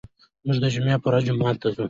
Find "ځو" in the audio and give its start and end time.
1.73-1.79